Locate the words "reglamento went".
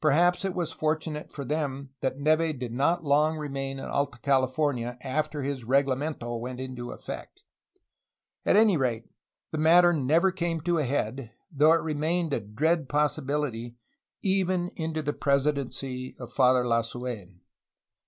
5.64-6.60